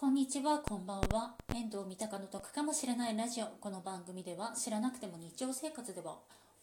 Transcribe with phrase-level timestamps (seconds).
[0.00, 1.34] こんにちは、こんばんは。
[1.54, 3.48] 遠藤三鷹の得かもしれないラジオ。
[3.60, 6.16] この番組では知らなくても日常生活では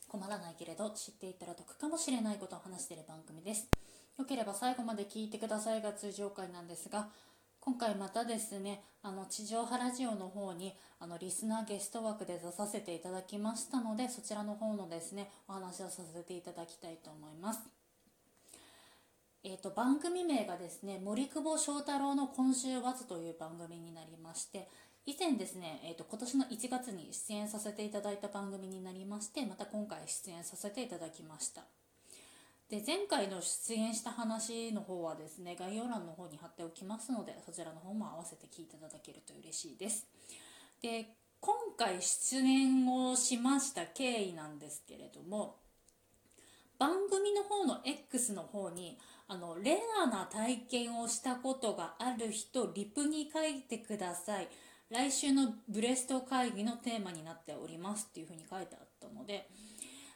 [0.08, 3.69] 困らないけれど知っていたら得かもしれないことを話している番組です。
[4.17, 7.09] よければ最後まで聞いてくださいが通常回なんですが、
[7.59, 17.60] 今回またですね、あの地上波ラジオの方にあのリスナーゲスト枠で出させていただきましたので、そちらの方のですね、お話をさせていただきたいと思います。
[19.50, 24.67] えーと、番組名がですね森久保祥太郎の今週わずという番組になりまして
[25.05, 31.62] 以前ですね、えーと、今年の1月に出演させていただいた番組になりましてまた今回出演させていただきました。
[32.70, 40.05] で前回の出演した話の方はですね概要欄の方に貼っておきますのでそちらの方も合わせて聞いていただけると嬉しいです。
[40.81, 45.55] で今回出演をしました経緯なんですけれども
[46.77, 54.48] 番組の方の X の方にあのレアな体験をしたことがある人リプに書いてください。
[54.90, 59.50] 来週のブレスト会議のテーマになっておりますっていうふうに書いてあったので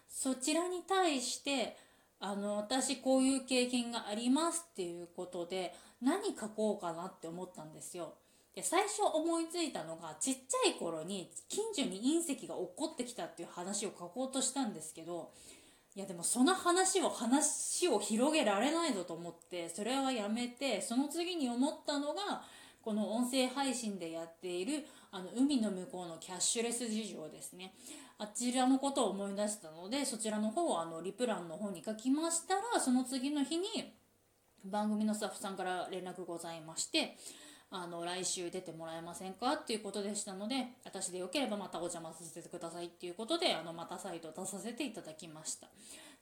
[0.07, 1.75] そちらに対して
[2.21, 8.13] あの私こういう経験がありますっていうことで何書こうかなって思ったんですよ。
[8.55, 15.31] で最初思いついたのがちっちゃい頃に近所に隕石が落っこってきたっていう話を書こうとしたんですけど
[15.93, 22.43] いやでもその話を話を広げられないぞと思ってそれはやめてその次に思ったのが
[22.81, 27.73] この音声配信でやっているあの海の向こうのキャッシュレス事情ですね。
[28.17, 33.65] あちらのことを思い出したのでそちらの方をあのリプランの方に書きましたらその次の日に
[34.63, 37.17] 番組のスタッフさんから連絡ございまして
[37.71, 45.67] あの来週出てもらえませんかっていうことでしたので私でよければまたお邪魔させてくださいっていうことであのまた再度出させていただきました。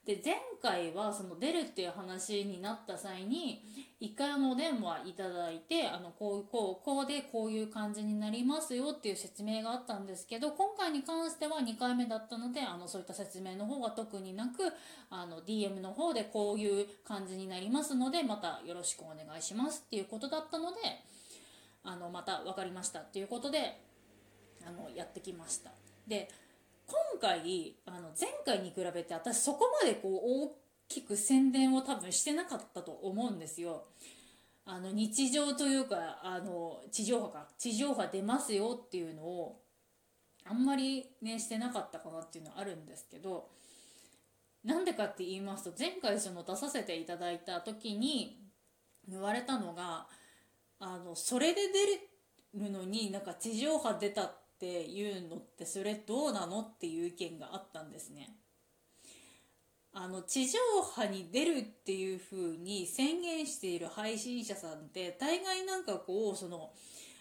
[0.06, 3.62] で前回はその出るっていう話になった際に
[4.00, 14.72] 1回のお電話いただいてあのこうこうこうでこういう感じになりますよっていう説明があったんですけど今回に関しては2回目だったのであのそういった説明の方は特になく
[15.10, 20.78] あの DM の方でこういう感じになりますのでまたよろしくお願いしますっていうことだったので
[21.82, 23.80] あのまた分かりましたっていうことで
[24.66, 25.70] あのやってきました。
[26.06, 26.28] で
[26.86, 30.12] 今回あの前回に比べて私そこまでこう
[30.44, 30.56] 大
[30.88, 33.84] きく宣伝を多分してなかったと思うんですよ。
[34.66, 37.48] あの日常というかあの地上波か。
[37.58, 39.62] 地上波出ますよっていうのを
[40.44, 43.50] あんまりねしてなかったかなっていうのはあるんですけど。
[44.62, 48.38] なんでかって言いますと前回その出させていただいた時に
[49.08, 50.06] 言われたのが
[50.80, 51.60] あのそれで
[52.54, 58.36] 出るのになんか地上波出たっていうのってそれどうなのっていう意見があったんですね。
[59.92, 60.58] あの地上
[60.94, 66.70] 波に出るっていう風に宣言している配信者さんって大概なんかこうその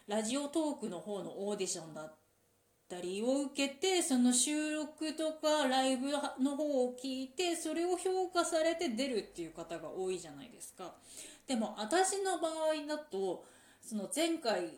[0.08, 2.16] ラジオトークの方のオーディションだっ
[2.88, 10.94] たりを受けてその収録とかライブの方を聞いてそれを評価されて出るっていう方が多いじゃないですか。
[11.50, 13.44] でも私の場合だと
[13.82, 14.70] その前回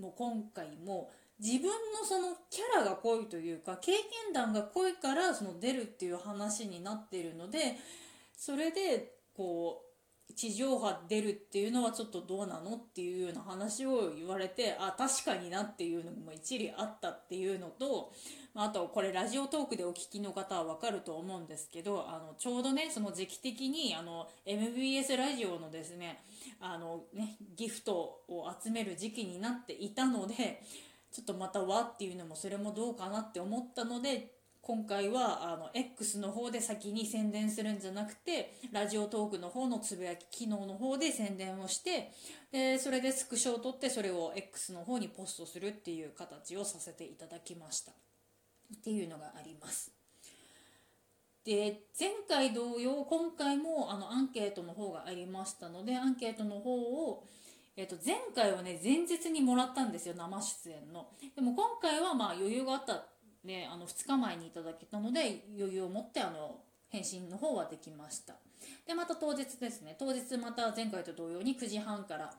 [0.00, 7.76] も今回も自分のそのキャラが濃いというか経験談が濃いからその出るっていう話になっているので
[8.34, 9.87] それでこう
[10.34, 18.12] 地上波出るっていうのはちょっとどうなのっていうような話を言われてあ確かになっていうのも一理あったっていうのと
[18.54, 26.22] あとこれラジオトークでお聞きの方は分かると思うんですけどあのちょうどねその時期的にあの MBS ラジオのですね
[26.60, 30.62] あのねギフトを集める時期になっていたので
[31.10, 34.37] ちょっとまた和っていうのもそれもどうかなって思ったので
[34.68, 42.12] 今回はあの X の方で先に宣伝するんじゃなくてラジオトークの方のつぶやき機能の方で宣伝をして
[42.52, 47.92] でそれでスクショを取ってそれを X の方にポストするっていう形をさせていただきました。
[47.92, 49.90] っていうのがあります。
[51.46, 57.24] で前回同様今回もあのアンケートの方がありましたのでアンケートの方を、
[57.74, 63.06] えー、と前回はね前日にもらったんですよ生出演のでも今回はまあ余裕があった
[63.44, 68.34] ねあの2日前にいただけたので余裕を持ってあの返信の方はできました。
[68.86, 69.96] でまた当日ですね。
[69.98, 72.32] 当日また前回と同様に9時半から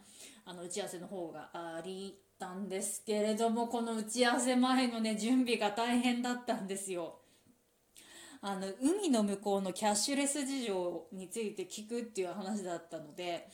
[0.45, 7.15] あの打ち合わせの方がありったんですけれどもこの打ち合わせ前のね準備が大変だったんですよ。
[8.41, 13.49] あの海の向こうのキャッシュレス事情について聞くっていう話だったので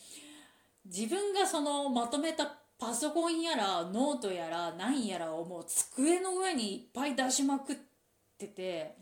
[0.85, 7.75] 自分がそのまとめたパソコンやらノートやら何やらをもう机の上にいっぱい出しまくっ
[8.37, 8.97] てて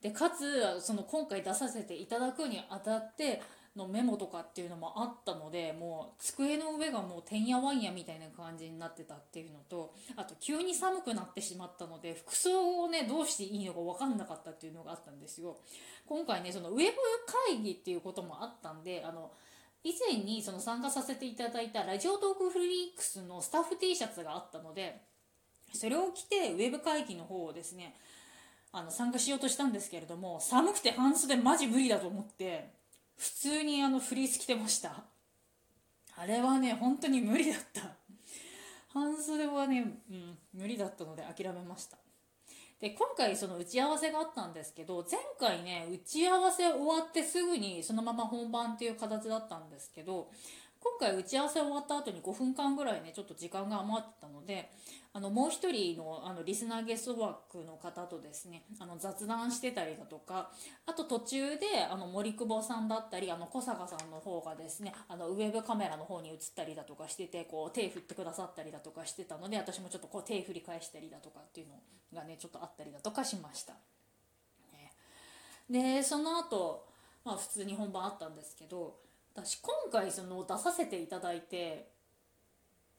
[0.00, 3.42] でかつその今回出させていただくにあたって
[3.76, 15.58] のメモとかっていうのもあったのでもう机の上がもうてんやわんやみたいな感じになってたっていうのとあと急に寒くなってしまったので服装をねどうしていいのか分かんなかったっていうのがあったんですよ。
[16.06, 16.82] 今回ねそのウェブ
[17.48, 19.30] 会議っていうこともあったんであの
[19.82, 25.00] 以前にその参加させていただいたラジオトークフリークスのスタッフ T シャツがあったので
[25.72, 27.94] それを着てウェブ会議の方をですね
[28.72, 32.70] あの参加しようとしたんですけれども寒くて半袖マジ無理だと思って
[33.16, 35.04] 普通にあのフリース着てました。
[36.16, 37.82] あれはね本当に無理だった。
[38.92, 41.96] 半袖はね、うん、無理だったので諦めました。
[42.80, 50.30] で今回その打ち合わせがあったんですけど前回ね打ち合わせ終わってすぐにそのまま本番っていう形だったんですけど
[50.82, 54.70] 今回打ち合わせ終わった後に5分間ぐらいねちょっと時間が余ってたので
[55.12, 60.50] あのもう一人のあのリスナーゲスト枠の方とですねあの雑談してたりだとか
[60.86, 71.74] あと途中であの森久保さんだったりあの小坂さんの方がですねあのウェブカメラの方に映ったりだとかしててこう手振ってくださったりだとかしてたので私もちょっとこう手振り返したりだとかっていうの
[72.14, 73.74] がねちょっとあったりだとかしました。
[75.68, 76.84] でその後
[77.24, 78.96] まあ普通に本番あったんですけど
[79.44, 81.88] 私今回その出させていただいて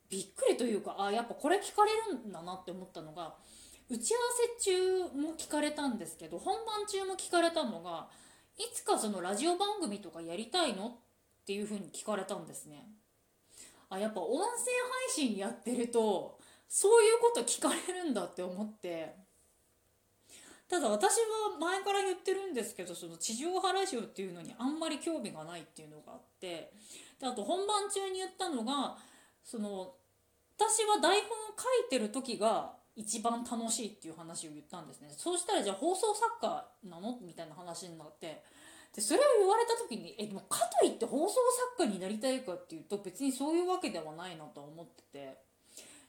[0.10, 3.36] びっくりというかあやっぱこれ聞かれるんだなって思ったのが
[3.90, 4.24] 打ち合わ
[4.58, 8.08] せ中も聞かれたんですけど本番中も聞かれたのが
[8.58, 10.92] いつかそのラジオ番組とかやりたいのっ
[11.46, 12.86] ていうふうに聞かれたんですね。
[13.90, 19.16] あやっぱ音声配信やってるとそういうこと聞かれるんだって思って。
[20.72, 21.16] ただ私
[21.52, 26.72] は前から言ってるんですけどその地上波ラジオっていうのにあんまり興味がないっていうのがあって
[27.20, 28.96] であと本番中に言ったのが
[29.44, 29.92] その
[30.58, 31.28] 私は台本を
[31.60, 35.10] 書いてる時が一番楽しいっていう話を言ったんですね。
[35.18, 38.42] そうしたらじゃあ放送作家なのみたいな話になって
[38.96, 41.36] でそれを言われた時にえでもかといって放送
[41.76, 45.38] 作家になりたいかっていうと別にそういうわけではないなと思ってて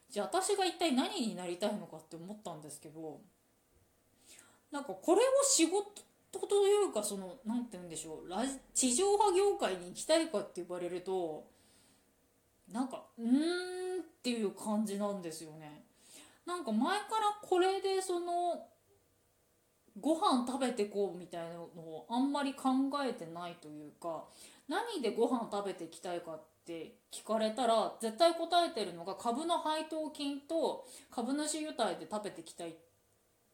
[0.09, 3.21] じゃあ私が一体何になりたいのかって思ったんですけど
[4.73, 5.85] なんかこれを仕事
[6.33, 8.39] というかその何て言うんでしょうラ
[8.75, 11.45] 地上波業界に行きたいかって言われると
[12.73, 13.31] なんかうーん
[14.01, 15.85] っていう感じなんですよね。
[16.47, 18.67] なんか前からこれでその
[20.01, 22.71] ご飯食べてこうみたいなのをあんまり考
[23.05, 24.25] えてないというか
[24.69, 32.92] 何でご飯食べていきたいかって聞かれたら絶対答えてるのが株の配当金と株主優待で食べてきたいって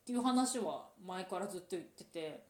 [0.09, 2.43] ていう話は前からずっと言ってて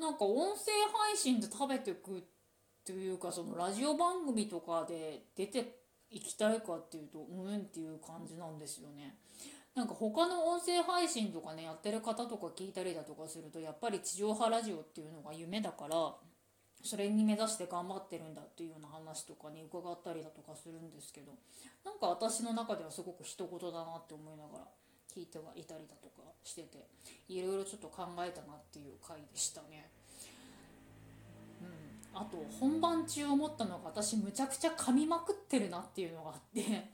[0.00, 0.72] なんか音声
[1.06, 2.20] 配信で食べてくっ
[2.84, 5.78] ていうかそのラジオ番組とかで出て
[6.10, 9.14] いきたいかっていうとうんっていう感じなんですよね。
[9.76, 16.14] なんか他の音声配信とかねやってる方とか聞いたりだとかするとやっぱり地上波ラジオっていうのが夢だから
[16.82, 21.32] それに目指して頑張ってるんだっていうような話とかに伺ったりだとかするんですけど
[21.84, 24.64] なんか私の中ではすごく一言だなって思いながら
[25.14, 26.86] 聞いてはいたりだとかしてて
[27.28, 29.90] いろいろちょっと考えたなっていう回でしたね。
[32.14, 36.88] あと本番中思ったのが私むちゃくちゃ噛みまくってるなっていうのがあって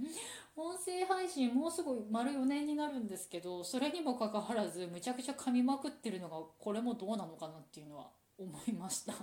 [0.57, 8.09] 音声配信もうすぐ丸4年になるんですけどそれにもかかわらずむちゃくちゃ噛みまくってるのがこれもどうなのかなっていうのは
[8.39, 9.15] 思いました。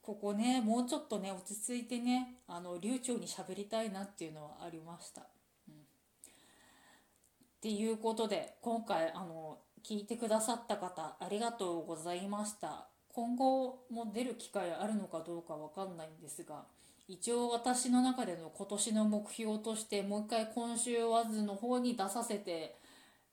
[0.00, 5.22] ここねもうちょっとね落ち着いてねあの流暢に喋りたいなっていうのはありました、
[7.62, 12.88] っていうことで今回あの聞いてくださった方ありがとうございました。
[13.14, 16.64] 今後も出る機会あるのかどうかわかんないんですが
[17.06, 22.74] 一応私の中での今年の目標としてもう一回今週ワズの方に出させて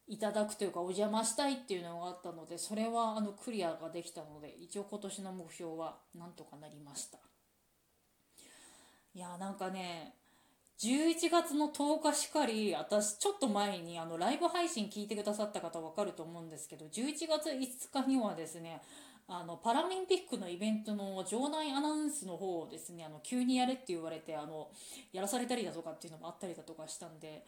[0.08, 7.18] いただくというかお邪魔したいっていうのがあったのでそれはあのクリアができたので一応今年の目標はなんとかなりました。
[9.16, 10.19] いやなんかね
[10.82, 18.82] 11月の10日しかり私ちょっと前にあのライブ配信聞いてくださった方分かると思うんですけど11月5日にはですね
[19.28, 24.70] あのパラリンピックのイベントの場内アナウンスの方をですねあの急にやれって言われてあの
[25.12, 27.44] やらされたりだとかっていうのもあったりだとかしたんで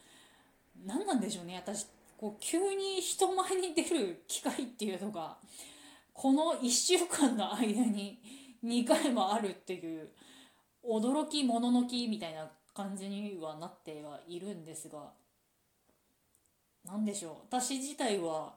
[0.85, 5.37] 何なんでしょうね私こう急に人前に出る機会っていうのが
[6.13, 8.19] この1週間の間に
[8.63, 10.09] 2回もあるっていう
[10.85, 15.11] 驚きもののきみたいな感じにはなってはいるんですが
[16.85, 17.33] 何でしょう。
[17.49, 18.53] 私自体は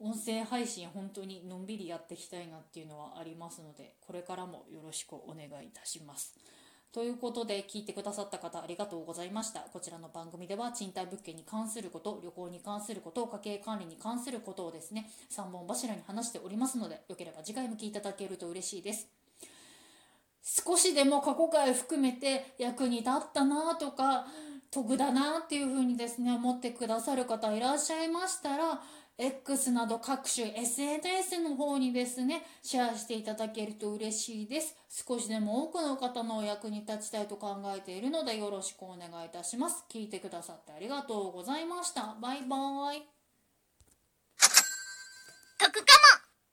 [0.00, 6.36] 音声配信本当にのんびりやっていきたいなっていうのはありますのでこれからもよろしくお願いいたします。
[6.90, 9.60] ということで聞いてくださった方ありがとうございました。
[9.60, 19.17] こちらの番組では賃貸物件に関すること旅行に関すること家計管理に関することをですね3本柱に話しておりますのでよければ次回も聞いていただけると嬉しいです。
[20.48, 24.26] 少しでも過去回含めて役に立ったなとか
[24.70, 28.80] 得だなっていうふうにですね思ってくださる方いらっしゃいましたら
[29.20, 34.76] X など各種 SNS の方にですね、シェアしていただけると嬉しいです。
[34.88, 39.84] 少しでも多くの方のお役に立ちたいと考えているのでよろしくお願いいたします。
[39.90, 42.14] 聞いてくださってありがとうございました。
[42.22, 43.02] バイバーイ。
[45.58, 46.17] 得かも